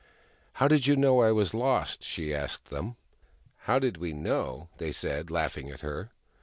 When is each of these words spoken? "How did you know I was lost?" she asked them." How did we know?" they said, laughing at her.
"How 0.53 0.67
did 0.67 0.87
you 0.87 0.95
know 0.95 1.21
I 1.21 1.31
was 1.31 1.53
lost?" 1.53 2.03
she 2.03 2.33
asked 2.33 2.71
them." 2.71 2.95
How 3.69 3.77
did 3.77 3.97
we 3.97 4.13
know?" 4.13 4.67
they 4.79 4.91
said, 4.91 5.29
laughing 5.29 5.69
at 5.69 5.81
her. 5.81 6.09